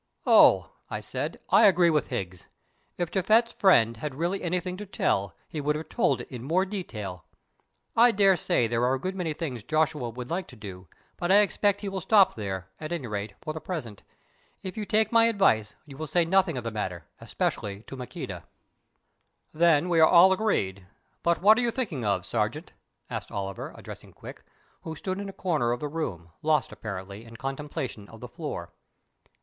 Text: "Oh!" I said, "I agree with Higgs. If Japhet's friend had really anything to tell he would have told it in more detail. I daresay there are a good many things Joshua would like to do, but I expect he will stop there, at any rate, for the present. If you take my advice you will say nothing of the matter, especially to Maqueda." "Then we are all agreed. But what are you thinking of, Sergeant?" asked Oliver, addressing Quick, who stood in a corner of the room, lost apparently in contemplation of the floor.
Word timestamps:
"Oh!" 0.25 0.71
I 0.89 0.99
said, 0.99 1.39
"I 1.51 1.67
agree 1.67 1.91
with 1.91 2.07
Higgs. 2.07 2.47
If 2.97 3.11
Japhet's 3.11 3.53
friend 3.53 3.97
had 3.97 4.15
really 4.15 4.41
anything 4.41 4.75
to 4.77 4.85
tell 4.87 5.35
he 5.47 5.61
would 5.61 5.75
have 5.75 5.89
told 5.89 6.21
it 6.21 6.27
in 6.31 6.41
more 6.43 6.65
detail. 6.65 7.25
I 7.95 8.09
daresay 8.09 8.65
there 8.65 8.83
are 8.83 8.95
a 8.95 8.99
good 8.99 9.15
many 9.15 9.31
things 9.33 9.61
Joshua 9.61 10.09
would 10.09 10.31
like 10.31 10.47
to 10.47 10.55
do, 10.55 10.87
but 11.17 11.31
I 11.31 11.41
expect 11.41 11.81
he 11.81 11.87
will 11.87 12.01
stop 12.01 12.33
there, 12.33 12.67
at 12.79 12.91
any 12.91 13.05
rate, 13.05 13.35
for 13.41 13.53
the 13.53 13.61
present. 13.61 14.01
If 14.63 14.75
you 14.75 14.87
take 14.87 15.11
my 15.11 15.25
advice 15.25 15.75
you 15.85 15.97
will 15.97 16.07
say 16.07 16.25
nothing 16.25 16.57
of 16.57 16.63
the 16.63 16.71
matter, 16.71 17.05
especially 17.19 17.83
to 17.83 17.95
Maqueda." 17.95 18.45
"Then 19.53 19.87
we 19.87 19.99
are 19.99 20.09
all 20.09 20.33
agreed. 20.33 20.87
But 21.21 21.43
what 21.43 21.59
are 21.59 21.61
you 21.61 21.69
thinking 21.69 22.03
of, 22.03 22.25
Sergeant?" 22.25 22.73
asked 23.11 23.31
Oliver, 23.31 23.71
addressing 23.77 24.13
Quick, 24.13 24.41
who 24.81 24.95
stood 24.95 25.19
in 25.19 25.29
a 25.29 25.31
corner 25.31 25.71
of 25.71 25.79
the 25.79 25.87
room, 25.87 26.31
lost 26.41 26.71
apparently 26.71 27.23
in 27.23 27.37
contemplation 27.37 28.09
of 28.09 28.19
the 28.19 28.27
floor. 28.27 28.73